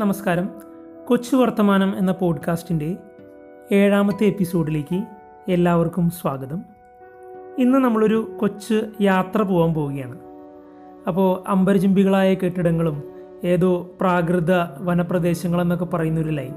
[0.00, 0.48] നമസ്കാരം.
[1.06, 2.96] കൊച്ചു വർത്തമാനം എന്ന പോഡ്കാസ്റ്റിന്റെ
[3.72, 5.04] ഏഴാമത്തെ എപ്പിസോഡിലേക്ക്
[5.48, 6.62] എല്ലാവർക്കും സ്വാഗതം.
[7.58, 10.18] ഇന്ന് നമ്മളൊരു കൊച്ചു യാത്ര പോകാൻ പോവുകയാണ്.
[11.06, 13.02] അപ്പോൾ അമ്പരചുംബികളായ കെട്ടിടങ്ങളും
[13.44, 16.54] ഏതോ പ്രാകൃത വനപ്രദേശങ്ങളെന്നൊക്കെ പറയുന്നൊരു ലൈൻ.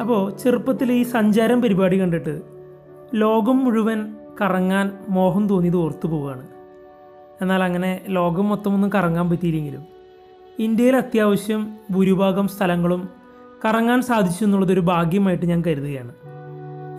[0.00, 2.42] അപ്പോൾ ചെറുപ്പത്തിൽ ഈ സഞ്ചാരം പരിപാടി കണ്ടിട്ട്
[3.14, 6.48] ലോകം മുഴുവൻ കറങ്ങാൻ മോഹം തോന്നിയത് ഓർത്തു പോവുകയാണ്.
[7.42, 9.99] എന്നാൽ അങ്ങനെ ലോകം മൊത്തമൊന്നും കറങ്ങാൻ പറ്റിയില്ലെങ്കിലും
[10.60, 13.08] ഇന്ത്യയിൽ അത്യാവശ്യം ഭൂരിഭാഗം സ്ഥലങ്ങളും
[13.64, 16.12] കറങ്ങാൻ സാധിച്ചു എന്നുള്ളതൊരു ഭാഗ്യമായിട്ട് ഞാൻ കരുതുകയാണ്.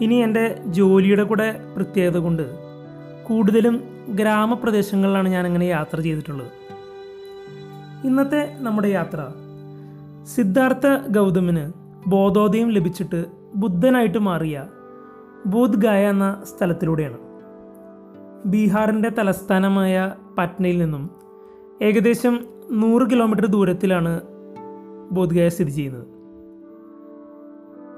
[0.01, 2.43] ഇനി എന്റെ ജോലിയുടെ കൂടെ പ്രത്യേകത കൊണ്ട്
[3.23, 6.51] കൂടുതലും ഗ്രാമപ്രദേശങ്ങളിലാണ് ഞാൻ അങ്ങനെ യാത്ര ചെയ്തിട്ടുള്ളത്.
[8.07, 9.27] ഇന്നത്തെ നമ്മുടെ യാത്ര
[10.35, 11.71] സിദ്ധാർത്ഥ ഗൗതമിന്
[12.07, 14.65] ബോധോദയം ലഭിച്ചിട്ട് ബുദ്ധനായിട്ട് മാറിയ
[15.45, 17.17] ബോധ്ഗായ എന്ന സ്ഥലത്തിലൂടെയാണ്.
[18.45, 21.09] ബീഹാറിന്റെ തലസ്ഥാനമായ പറ്റ്നയിൽ നിന്നും
[21.81, 24.21] ഏകദേശം നൂറ് കിലോമീറ്റർ ദൂരത്തിലാണ്
[25.11, 26.07] ബോധ്ഗയ സ്ഥിതി ചെയ്യുന്നത്.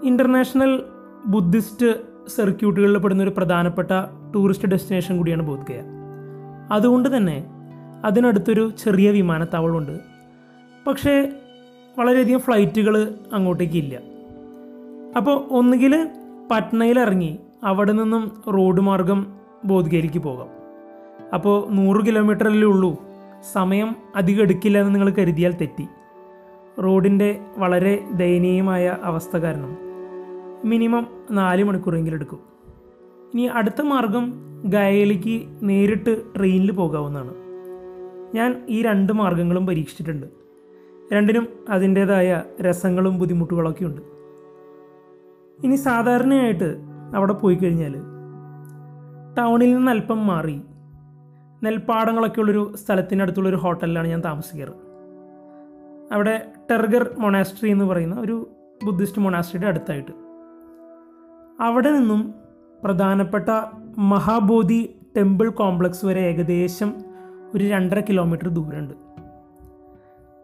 [0.03, 0.83] ഇന്റർനാഷണൽ
[1.25, 3.87] ബുദ്ധിസ്റ്റ് സർക്യൂട്ടുകളിൽ പെടുന്ന ഒരു പ്രധാനപ്പെട്ട
[4.35, 5.81] ടൂറിസ്റ്റ് ഡെസ്റ്റിനേഷൻ കൂടിയാണ് ബോധ്ഗയ.
[6.71, 7.45] അതുകൊണ്ട് തന്നെ
[8.05, 9.99] അതിനടുത്തൊരു ചെറിയ വിമാനത്താവളമുണ്ട്.
[10.87, 11.31] പക്ഷേ
[11.99, 13.99] വളരെയധികം ഫ്ലൈറ്റുകൾ അങ്ങോട്ടേക്ക് ഇല്ല.
[15.17, 16.09] അപ്പോൾ ഒന്നുകിൽ
[16.51, 19.33] പട്നയിൽ ഇറങ്ങി അവിടെ നിന്നും റോഡ് മാർഗം
[19.65, 20.47] ബോധ്ഗയയിലേക്ക് പോകാം.
[21.33, 23.12] അപ്പോൾ നൂറ് കിലോമീറ്ററല്ലേ ഉള്ളൂ.
[23.51, 25.87] സമയം അധികം എടുക്കില്ല എന്ന് നിങ്ങൾ കരുതിയാൽ തെറ്റി.
[26.83, 29.77] റോഡിന്റെ വളരെ ദയനീയമായ അവസ്ഥ കാരണം
[30.65, 32.39] മിനിമം നാല് മണിക്കൂറെങ്കിലും എടുക്കും.
[33.33, 34.33] ഇനി അടുത്ത മാർഗം
[34.65, 37.33] ഗയയിലേക്ക് നേരിട്ട് ട്രെയിനിൽ പോകാവുന്നതാണ്.
[38.35, 40.27] ഞാൻ ഈ രണ്ട് മാർഗങ്ങളും പരീക്ഷിച്ചിട്ടുണ്ട്.
[41.13, 44.01] രണ്ടിനും അതിന്റേതായ രസങ്ങളും ബുദ്ധിമുട്ടുകളൊക്കെ ഉണ്ട്.
[45.63, 46.77] ഇനി സാധാരണയായിട്ട്
[47.15, 47.95] അവിടെ പോയി കഴിഞ്ഞാൽ
[49.37, 50.61] ടൗണിൽ നിന്ന് അല്പം മാറി
[51.63, 54.69] നെൽപ്പാടങ്ങളൊക്കെ ഉള്ളൊരു സ്ഥലത്തിനടുത്തുള്ളൊരു ഹോട്ടലിലാണ് ഞാൻ താമസിക്കാറ്.
[56.13, 58.49] അവിടെ ടെർഗർ മൊണാസ്ട്രി എന്ന് പറയുന്ന ഒരു
[58.83, 60.11] ബുദ്ധിസ്റ്റ് മൊണാസ്ട്രിയുടെ അടുത്തായിട്ട്.
[61.59, 62.33] അവിടെ നിന്നും
[62.83, 63.49] പ്രധാനപ്പെട്ട
[63.97, 66.93] മഹാബോധി ടെമ്പിൾ കോംപ്ലക്സ് വരെ ഏകദേശം
[67.55, 68.93] ഒരു രണ്ടര കിലോമീറ്റർ ദൂരമുണ്ട്.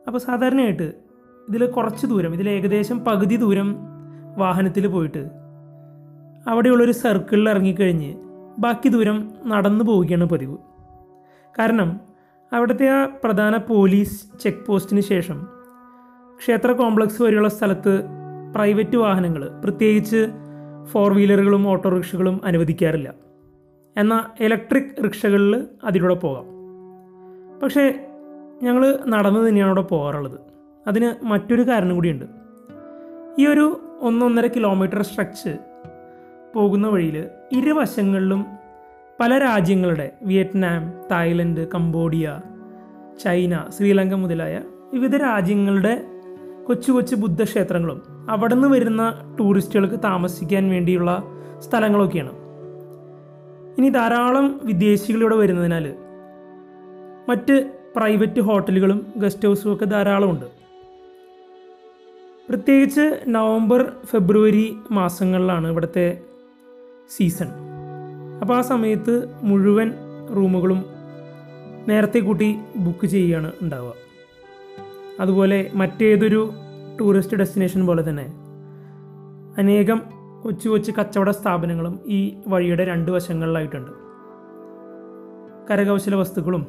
[0.07, 0.93] അപ്പോൾ സാധാരണയായിട്ട്
[1.49, 3.75] ഇതിൽ കുറച്ച് ദൂരം ഇതിൽ ഏകദേശം പകുതി ദൂരം
[4.37, 5.29] വാഹനത്തിൽ പോയിട്ട്
[6.47, 8.17] അവിടെയുള്ളൊരു സർക്കിളിൽ ഇറങ്ങിക്കഴിഞ്ഞ്
[8.59, 10.57] ബാക്കി ദൂരം നടന്നു പോവുകയാണ് പതിവ്.
[11.59, 11.99] കാരണം
[12.53, 15.47] അവിടുത്തെ ആ പ്രധാന പോലീസ് ചെക്ക് പോസ്റ്റിന് ശേഷം
[16.37, 18.03] ക്ഷേത്ര കോംപ്ലക്സ് വരെയുള്ള സ്ഥലത്ത്
[18.55, 20.27] പ്രൈവറ്റ് വാഹനങ്ങൾ പ്രത്യേകിച്ച്
[20.85, 23.13] ഫോർ വീലറുകളും ഓട്ടോറിക്ഷകളും അനുവദിക്കാറില്ല.
[23.97, 26.45] എന്നാൽ ഇലക്ട്രിക് റിക്ഷകളിൽ അതിലൂടെ പോകാം.
[27.63, 28.07] പക്ഷേ
[28.63, 30.39] ഞങ്ങൾ നടന്നു തന്നെയാണ് അവിടെ പോകാറുള്ളത്.
[30.87, 32.25] അതിന് മറ്റൊരു കാരണം കൂടിയുണ്ട്.
[33.39, 35.57] ഈ ഒരു ഒന്നൊന്നര കിലോമീറ്റർ സ്ട്രെച്ച്
[36.55, 38.45] പോകുന്ന വഴിയിൽ ഇരുവശങ്ങളിലും
[39.19, 42.39] പല രാജ്യങ്ങളുടെ Vietnam Thailand Cambodia
[43.23, 44.61] China Sri Lanka മുതലായ
[44.93, 46.05] വിവിധ രാജ്യങ്ങളുടെ
[46.67, 51.23] കൊച്ചു കൊച്ചു ബുദ്ധക്ഷേത്രങ്ങളും അവിടെ നിന്ന് വരുന്ന ടൂറിസ്റ്റുകൾക്ക് താമസിക്കാൻ വേണ്ടിയുള്ള
[51.59, 52.31] സ്ഥലങ്ങളൊക്കെയാണ്.
[53.77, 55.93] ഇനി ധാരാളം വിദേശികൾ ഇവിടെ വരുന്നതിനാൽ
[57.29, 60.45] മറ്റ് പ്രൈവറ്റ് ഹോട്ടലുകളും ഗസ്റ്റ് ഹൗസും ഒക്കെ ധാരാളമുണ്ട്.
[62.49, 66.21] പ്രത്യേകിച്ച് നവംബർ ഫെബ്രുവരി മാസങ്ങളിലാണ് ഇവിടുത്തെ
[67.09, 67.68] സീസൺ.
[68.41, 69.13] അപ്പോൾ ആ സമയത്ത്
[69.43, 69.93] മുഴുവൻ
[70.35, 70.85] റൂമുകളും
[71.89, 73.93] നേരത്തെ കൂട്ടി ബുക്ക് ചെയ്യുകയാണ് ഉണ്ടാവുക.
[75.19, 76.53] അതുപോലെ മറ്റേതൊരു
[76.99, 78.25] ടൂറിസ്റ്റ് ഡെസ്റ്റിനേഷൻ പോലെ തന്നെ
[79.57, 80.01] അനേകം
[80.43, 83.91] കൊച്ചു കൊച്ചു കച്ചവട സ്ഥാപനങ്ങളും ഈ വഴിയുടെ രണ്ട് വശങ്ങളിലായിട്ടുണ്ട്.
[85.69, 86.67] കരകൗശല വസ്തുക്കളും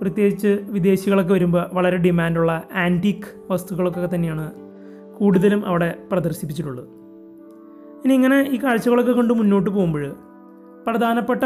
[0.00, 4.52] പ്രത്യേകിച്ച് വിദേശികളൊക്കെ വരുമ്പോൾ വളരെ ഡിമാൻഡുള്ള ആന്റീക്ക് വസ്തുക്കളൊക്കെ തന്നെയാണ്
[5.18, 6.88] കൂടുതലും അവിടെ പ്രദർശിപ്പിച്ചിട്ടുള്ളത്.
[8.04, 10.27] ഇനി ഇങ്ങനെ ഈ കാഴ്ചകളൊക്കെ കൊണ്ട് മുന്നോട്ട് പോകുമ്പോൾ
[10.86, 11.44] പ്രധാനപ്പെട്ട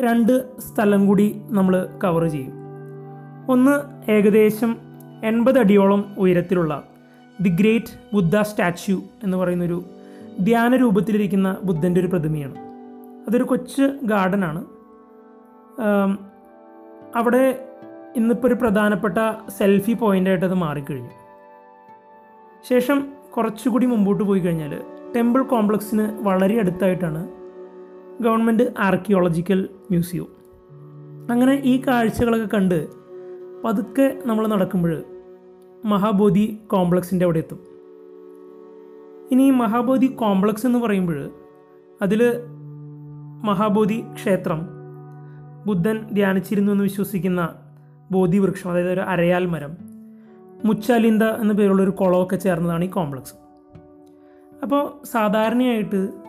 [0.00, 2.54] രണ്ട് സ്ഥലം കൂടി നമ്മൾ കവർ ചെയ്യും.
[3.52, 3.74] ഒന്ന്
[4.10, 4.76] ഏകദേശം
[5.24, 6.82] എൺപത് അടിയോളം ഉയരത്തിലുള്ള
[7.40, 9.84] ദി ഗ്രേറ്റ് ബുദ്ധ സ്റ്റാച്യു എന്ന് പറയുന്നൊരു
[10.40, 12.58] ധ്യാന രൂപത്തിലിരിക്കുന്ന ബുദ്ധന്റെ ഒരു പ്രതിമയാണ്.
[13.28, 14.64] അതൊരു കൊച്ചു ഗാർഡനാണ്
[17.16, 17.68] അവിടെ
[18.16, 19.18] ഇന്നിപ്പോൾ ഒരു പ്രധാനപ്പെട്ട
[19.58, 21.10] സെൽഫി പോയിന്റായിട്ട് അത് മാറിക്കഴിഞ്ഞു.
[22.68, 24.82] ശേഷം കുറച്ചുകൂടി മുമ്പോട്ട് പോയി കഴിഞ്ഞാൽ
[25.16, 27.28] ടെമ്പിൾ കോംപ്ലക്സിന് വളരെ അടുത്തായിട്ടാണ്
[28.20, 30.32] ഗവൺമെന്റ് ആർക്കിയോളജിക്കൽ മ്യൂസിയവും
[31.30, 32.86] അങ്ങനെ ഈ കാഴ്ചകളൊക്കെ കണ്ട്
[33.64, 35.04] പതുക്കെ നമ്മൾ നടക്കുമ്പോൾ
[35.84, 37.60] മഹാബോധി കോംപ്ലക്സിന്റെ അവിടെ എത്തും.
[39.30, 41.30] ഇനി മഹാബോധി കോംപ്ലക്സ് എന്ന് പറയുമ്പോൾ
[42.02, 42.32] അതിൽ
[43.44, 44.68] മഹാബോധി ക്ഷേത്രം
[45.66, 47.48] ബുദ്ധൻ ധ്യാനിച്ചിരുന്നു എന്ന് വിശ്വസിക്കുന്ന
[48.10, 49.76] ബോധി വൃക്ഷം അതായത് ഒരു അരയാൽ മരം
[50.64, 53.34] മുച്ചാലിന്ത എന്ന പേരുള്ള ഒരു കുളമൊക്കെ ചേർന്നതാണ് ഈ കോംപ്ലക്സ്.
[54.62, 56.25] അപ്പോൾ സാധാരണയായിട്ട്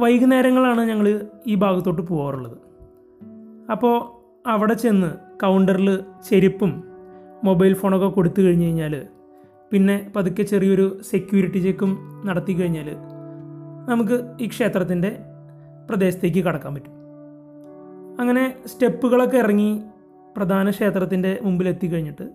[0.00, 2.56] വൈകുന്നേരങ്ങളാണ് ഞങ്ങൾ ഈ ഭാഗത്തോട്ട് പോകാറുള്ളത്
[3.70, 5.10] അപ്പോൾ അവിടെ ചെന്ന്
[5.44, 6.84] കൗണ്ടറിൽ ചെരുപ്പും
[7.44, 9.06] മൊബൈൽ ഫോണൊക്കെ കൊടുത്തു കഴിഞ്ഞ് കഴിഞ്ഞാൽ
[9.72, 12.96] പിന്നെ പതുക്കെ ചെറിയൊരു സെക്യൂരിറ്റി ചെക്കും നടത്തി കഴിഞ്ഞാൽ
[13.88, 15.18] നമുക്ക് ഈ ക്ഷേത്രത്തിന്റെ
[15.88, 16.92] പ്രദേശത്തേക്ക് കടക്കാൻ പറ്റും.
[18.20, 19.82] അങ്ങനെ സ്റ്റെപ്പുകളൊക്കെ ഇറങ്ങി
[20.36, 22.30] പ്രധാന ക്ഷേത്രത്തിന്റെ മുമ്പിൽ എത്തിക്കഴിഞ്ഞിട്ട്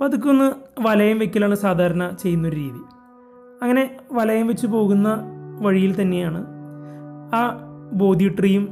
[0.00, 2.82] പതുക്കെ ഒന്ന് വലയം വെക്കലാണ് സാധാരണ ചെയ്യുന്നൊരു രീതി.
[3.62, 5.08] അങ്ങനെ വലയം വെച്ച് പോകുന്ന
[5.60, 6.57] വഴിയിൽ തന്നെയാണ്
[7.34, 7.60] ആ
[7.92, 8.68] ബോധി ട്രീയും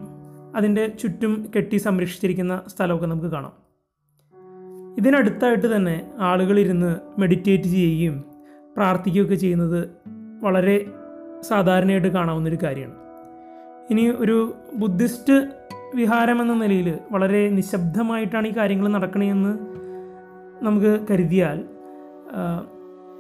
[0.57, 3.53] അതിന്റെ ചുറ്റും കെട്ടി സംരക്ഷിച്ചിരിക്കുന്ന സ്ഥലമൊക്കെ നമുക്ക് കാണാം.
[4.99, 8.25] ഇതിനടുത്തായിട്ട് തന്നെ ആളുകൾ ഇരുന്ന് മെഡിറ്റേറ്റ് ചെയ്യുകയും
[8.77, 9.91] പ്രാർത്ഥിക്കുകയൊക്കെ ചെയ്യുന്നത്
[10.45, 10.87] വളരെ
[11.43, 12.95] സാധാരണയായിട്ട് കാണാവുന്നൊരു കാര്യമാണ്.
[13.91, 15.49] ഇനി ഒരു ബുദ്ധിസ്റ്റ്
[15.95, 19.59] വിഹാരം എന്ന നിലയിൽ വളരെ നിശബ്ദമായിട്ടാണ് ഈ കാര്യങ്ങൾ നടക്കണതെന്ന്
[20.65, 21.65] നമുക്ക് കരുതിയാൽ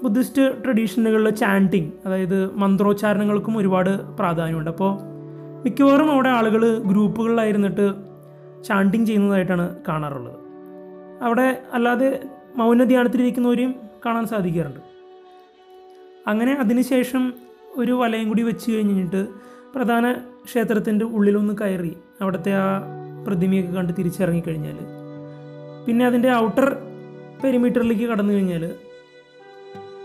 [0.02, 4.70] ബുദ്ധിസ്റ്റ് ട്രഡീഷനുകളിലെ ചാന്റിങ് അതായത് മന്ത്രോച്ചാരണങ്ങൾക്കും ഒരുപാട് പ്രാധാന്യമുണ്ട്.
[4.70, 5.15] അപ്പോൾ
[5.66, 7.94] മിക്കവാറും അവിടെ ആളുകൾ ഗ്രൂപ്പുകളിലായിരുന്നിട്ട്
[8.64, 10.38] ചാണ്ടിങ് ചെയ്യുന്നതായിട്ടാണ് കാണാറുള്ളത്.
[11.22, 12.22] അവിടെ അല്ലാതെ
[12.56, 13.74] മൗന മൗനധ്യാനത്തിലിരിക്കുന്നവരെയും
[14.06, 14.80] കാണാൻ സാധിക്കാറുണ്ട്.
[16.26, 17.32] അങ്ങനെ അതിനുശേഷം
[17.76, 19.26] ഒരു വലയും കൂടി വെച്ച് കഴിഞ്ഞിട്ട്
[19.74, 20.12] പ്രധാന
[20.44, 22.80] ക്ഷേത്രത്തിന്റെ ഉള്ളിലൊന്ന് കയറി അവിടുത്തെ ആ
[23.26, 24.78] പ്രതിമയൊക്കെ കണ്ട് തിരിച്ചിറങ്ങിക്കഴിഞ്ഞാൽ
[25.86, 26.76] പിന്നെ അതിന്റെ ഔട്ടർ
[27.44, 28.74] പെരിമീറ്ററിലേക്ക് കടന്നു കഴിഞ്ഞാൽ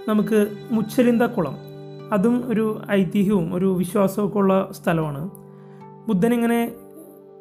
[0.07, 1.57] നമുക്ക് മുച്ചലിന്ത കുളം.
[2.13, 5.40] അതും ഒരു ഐതിഹ്യവും ഒരു വിശ്വാസമൊക്കെ ഉള്ള സ്ഥലമാണ്.
[6.11, 6.71] ബുദ്ധൻ ഇങ്ങനെ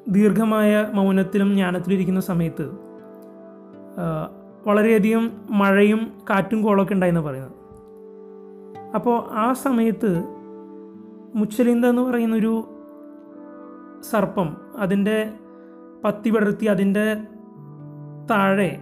[0.08, 2.70] ദീർഘമായ മൗനത്തിലും ജ്ഞാനത്തിലും ഇരിക്കുന്ന സമയത്ത്
[4.66, 7.52] വളരെയധികം മഴയും കാറ്റും കോളമൊക്കെ ഉണ്ടായെന്ന് പറയുന്നത്.
[8.94, 10.24] അപ്പോൾ ആ സമയത്ത്
[11.34, 12.52] മുച്ചലിന്ത എന്ന് പറയുന്നൊരു
[14.10, 15.32] സർപ്പം അതിന്റെ
[16.04, 17.14] പത്തി പടർത്തി അതിന്റെ
[18.30, 18.78] താഴെ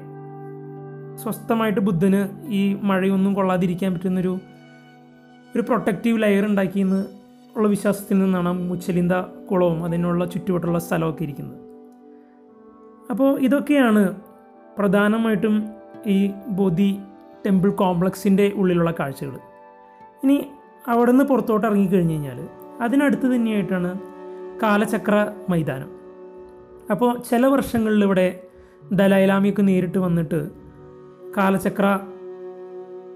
[1.17, 4.39] സ്വസ്ഥമായിട്ട് ബുദ്ധന് ഈ മഴയൊന്നും കൊള്ളാതിരിക്കാൻ പറ്റുന്നൊരു
[5.55, 7.18] ഒരു പ്രൊട്ടക്റ്റീവ് ലെയർ ഉണ്ടാക്കിയെന്ന്
[7.59, 9.13] ഉള്ള വിശ്വാസത്തിൽ നിന്നാണ് മുച്ചലിന്ത
[9.51, 11.59] കുളവും അതിനുള്ള ചുറ്റുവട്ടുള്ള സ്ഥലമൊക്കെ ഇരിക്കുന്നത്.
[13.11, 14.17] അപ്പോൾ ഇതൊക്കെയാണ്
[14.79, 15.69] പ്രധാനമായിട്ടും
[16.07, 17.01] ഈ ബോധി
[17.47, 19.39] ടെമ്പിൾ കോംപ്ലക്സിന്റെ ഉള്ളിലുള്ള കാഴ്ചകൾ.
[20.23, 20.47] ഇനി
[20.89, 22.49] അവിടെ നിന്ന് പുറത്തോട്ട് ഇറങ്ങിക്കഴിഞ്ഞ് കഴിഞ്ഞാൽ
[22.81, 24.01] അതിനടുത്ത് തന്നെയായിട്ടാണ്
[24.63, 25.91] കാലചക്ര മൈതാനം.
[26.91, 28.41] അപ്പോൾ ചില വർഷങ്ങളിൽ ഇവിടെ
[28.93, 30.51] ദലൈലാമിയൊക്കെ നേരിട്ട് വന്നിട്ട്
[31.37, 31.87] കാലചക്ര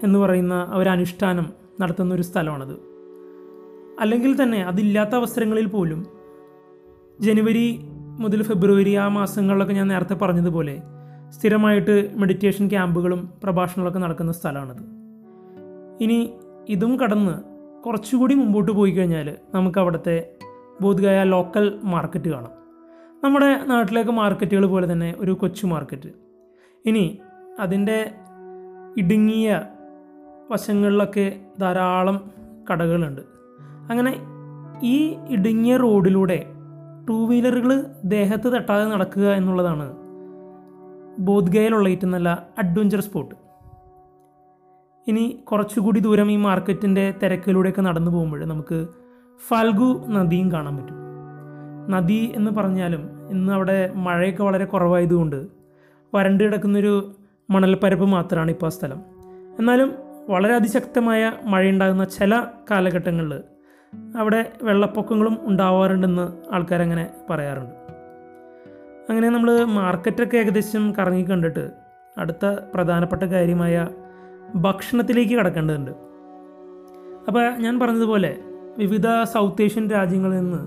[0.03, 1.45] എന്ന് പറയുന്ന ഒരനുഷ്ഠാനം
[1.81, 2.92] നടത്തുന്ന ഒരു സ്ഥലമാണത്.
[3.99, 6.05] അല്ലെങ്കിൽ തന്നെ അതില്ലാത്ത അവസരങ്ങളിൽ പോലും.
[7.21, 7.79] ജനുവരി
[8.19, 10.81] മുതൽ ഫെബ്രുവരി ആ മാസങ്ങളിലൊക്കെ ഞാൻ നേരത്തെ പറഞ്ഞതുപോലെ
[11.29, 14.83] സ്ഥിരമായിട്ട് മെഡിറ്റേഷൻ ക്യാമ്പുകളും പ്രഭാഷണങ്ങളൊക്കെ നടക്കുന്ന സ്ഥലമാണത്.
[16.03, 16.33] ഇനി
[16.69, 17.53] ഇതും കടന്ന്
[17.83, 20.31] കുറച്ചുകൂടി മുമ്പോട്ട് പോയി കഴിഞ്ഞാൽ നമുക്ക് അവിടുത്തെ
[20.81, 22.51] ബോധ്ഗയ ലോക്കൽ മാർക്കറ്റ് കാണാം.
[23.23, 26.09] നമ്മുടെ നാട്ടിലേക്ക് മാർക്കറ്റുകൾ പോലെ തന്നെ ഒരു കൊച്ചു മാർക്കറ്റ്
[26.85, 27.19] ഇനി
[27.59, 28.11] അതിന്റെ
[28.97, 29.61] ഇടുങ്ങിയ
[30.51, 32.31] വശങ്ങളിലൊക്കെ ധാരാളം
[32.71, 33.32] കടകളുണ്ട്.
[33.89, 34.13] അങ്ങനെ
[34.83, 36.45] ഈ ഇടുങ്ങിയ റോഡിലൂടെ
[37.09, 39.93] ടൂ വീലറുകൾ ദേഹത്ത് തട്ടാതെ നടക്കുക എന്നുള്ളതാണ്
[41.19, 43.35] ബോധ്ഗയയിലുള്ള ഏറ്റവും നല്ല അഡ്വഞ്ചർ സ്പോട്ട്
[45.07, 48.87] ഇനി കുറച്ചുകൂടി ദൂരം ഈ മാർക്കറ്റിന്റെ തിരക്കിലൂടെയൊക്കെ നടന്നു പോകുമ്പോൾ നമുക്ക്
[49.47, 50.95] ഫൽഗു നദിയും കാണാൻ പറ്റും.
[51.89, 55.47] നദി എന്ന് പറഞ്ഞാലും ഇന്ന് അവിടെ മഴയൊക്കെ വളരെ കുറവായതുകൊണ്ട്
[56.13, 57.15] വരണ്ട് കിടക്കുന്നൊരു
[57.49, 59.01] മണൽപ്പരപ്പ് മാത്രമാണ് ഇപ്പോൾ ആ സ്ഥലം.
[59.59, 59.93] എന്നാലും
[60.29, 63.52] വളരെ അതിശക്തമായ മഴയുണ്ടാകുന്ന ചില കാലഘട്ടങ്ങളിൽ
[64.17, 67.75] അവിടെ വെള്ളപ്പൊക്കങ്ങളും ഉണ്ടാവാറുണ്ടെന്ന് ആൾക്കാരങ്ങനെ പറയാറുണ്ട്.
[69.09, 71.71] അങ്ങനെ നമ്മൾ മാർക്കറ്റൊക്കെ ഏകദേശം കറങ്ങി കണ്ടിട്ട്
[72.17, 73.87] അടുത്ത പ്രധാനപ്പെട്ട കാര്യമായ
[74.55, 75.91] ഭക്ഷണത്തിലേക്ക് കടക്കേണ്ടതുണ്ട്.
[77.27, 78.37] അപ്പോൾ ഞാൻ പറഞ്ഞതുപോലെ
[78.77, 80.57] വിവിധ സൗത്ത് ഏഷ്യൻ രാജ്യങ്ങളിൽ നിന്ന്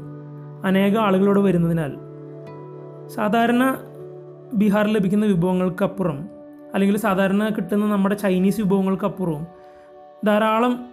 [0.67, 1.93] അനേക ആളുകളോട് വരുന്നതിനാൽ
[3.07, 3.79] സാധാരണ
[4.55, 6.29] ബീഹാറിൽ ലഭിക്കുന്ന വിഭവങ്ങൾക്കപ്പുറം
[6.75, 9.47] അല്ലെങ്കിൽ സാധാരണ കിട്ടുന്ന നമ്മുടെ ചൈനീസ് വിഭവങ്ങൾക്കപ്പുറവും
[10.27, 10.87] ധാരാളം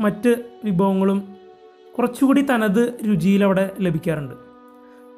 [0.00, 1.37] മറ്റ് വിഭവങ്ങളും
[1.98, 4.34] കുറച്ചുകൂടി തനത് രുചിയിൽ അവിടെ ലഭിക്കാറുണ്ട്.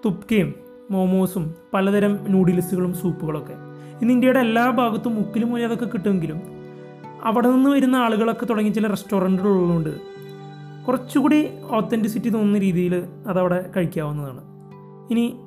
[0.04, 0.54] തുപ്കയും
[0.90, 3.52] മോമോസും പലതരം നൂഡിൽസുകളും സൂപ്പുകളൊക്കെ.
[4.00, 6.40] ഇന്ന് ഇന്ത്യയുടെ എല്ലാ ഭാഗത്തും മുക്കിലും മൂലം അതൊക്കെ കിട്ടുമെങ്കിലും
[7.24, 10.00] അവിടെ നിന്ന് വരുന്ന ആളുകളൊക്കെ തുടങ്ങി ചില റെസ്റ്റോറന്റുകളുള്ളതുകൊണ്ട്
[10.86, 14.40] കുറച്ചുകൂടി ഓത്തന്റിസിറ്റി തോന്നുന്ന രീതിയിൽ അതവിടെ കഴിക്കാവുന്നതാണ്.
[15.10, 15.40] ഇനി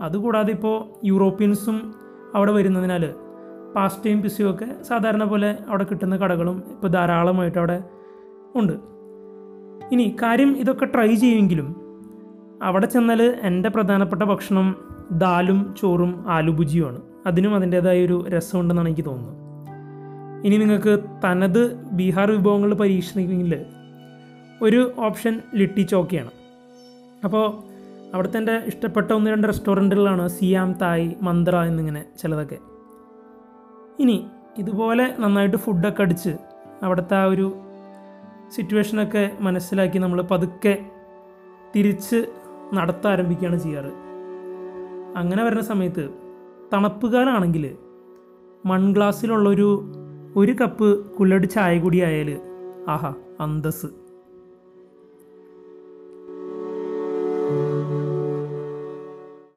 [0.00, 1.94] അതുകൂടാതെ ഇപ്പോൾ യൂറോപ്യൻസും
[2.34, 3.14] അവിടെ വരുന്നതിനാൽ
[3.76, 7.82] പാസ്റ്റയും പിസയും ഒക്കെ സാധാരണ പോലെ അവിടെ കിട്ടുന്ന കടകളും ഇപ്പോൾ ധാരാളമായിട്ട് അവിടെ
[8.54, 8.95] ഉണ്ട്.
[9.92, 11.76] ഇനി കാര്യം ഇതൊക്കെ ട്രൈ ചെയ്യുമെങ്കിലും
[12.62, 14.76] അവിടെ ചെന്നാൽ എന്റെ പ്രധാനപ്പെട്ട ഭക്ഷണം
[15.12, 17.00] ദാലും ചോറും ആലുഭുജിയുമാണ്.
[17.26, 19.36] അതിനും അതിന്റേതായ ഒരു രസമുണ്ടെന്നാണ് എനിക്ക് തോന്നുന്നത്.
[20.46, 23.64] ഇനി നിങ്ങൾക്ക് തനത് ബീഹാർ വിഭവങ്ങൾ പരീക്ഷിക്കണമെങ്കിൽ
[24.62, 26.30] ഒരു ഓപ്ഷൻ ലിട്ടി ചോക്കയാണ്.
[27.24, 27.76] അപ്പോൾ
[28.14, 32.58] അവിടുത്തെ എന്റെ ഇഷ്ടപ്പെട്ട ഒന്ന് രണ്ട് റെസ്റ്റോറന്റുകളാണ് സിയാം തായ് മന്ത്ര എന്നിങ്ങനെ ചിലതൊക്കെ.
[33.98, 34.26] ഇനി
[34.58, 36.36] ഇതുപോലെ നന്നായിട്ട് ഫുഡൊക്കെ അടിച്ച്
[36.82, 37.65] അവിടുത്തെ ആ ഒരു
[38.52, 40.78] സിറ്റുവേഷനൊക്കെ മനസ്സിലാക്കി നമ്മൾ പതുക്കെ
[41.76, 42.26] തിരിച്ച്
[42.74, 43.92] നടത്താൻ ആരംഭിക്കുകയാണ് ചെയ്യാറ്.
[45.16, 46.08] അങ്ങനെ വരുന്ന സമയത്ത്
[46.72, 47.76] തണുപ്പ് കാലമാണെങ്കിൽ
[48.64, 49.92] മൺഗ്ലാസ്സിലുള്ളൊരു
[50.36, 52.40] ഒരു കപ്പ് കുല്ലടി ചായ കൂടി ആയാൽ
[52.88, 53.86] ആഹാ അന്തസ്